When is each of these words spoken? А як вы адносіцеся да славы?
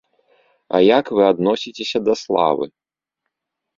А 0.77 0.79
як 0.99 1.05
вы 1.19 1.27
адносіцеся 1.31 1.97
да 2.07 2.13
славы? 2.23 2.65